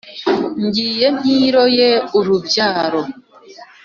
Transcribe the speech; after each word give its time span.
ngiye 0.65 1.07
ntiroye 1.17 1.89
urubyaro 2.17 3.01